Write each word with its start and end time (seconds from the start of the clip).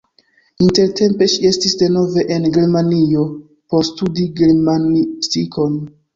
Intertempe 0.67 1.27
ŝi 1.33 1.45
estis 1.49 1.75
denove 1.81 2.23
en 2.37 2.47
Germanio 2.57 3.27
por 3.75 3.87
studi 3.93 4.27
germanistikon. 4.43 5.79